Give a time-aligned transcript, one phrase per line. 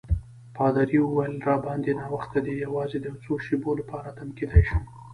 [0.55, 4.83] پادري وویل: راباندي ناوخته دی، یوازې د یو څو شېبو لپاره تم کېدای شم.